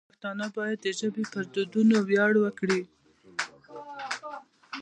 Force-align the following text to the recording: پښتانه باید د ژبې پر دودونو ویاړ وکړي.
پښتانه 0.09 0.45
باید 0.57 0.77
د 0.81 0.87
ژبې 0.99 1.23
پر 1.31 1.43
دودونو 1.53 1.95
ویاړ 2.09 2.33
وکړي. 2.39 2.81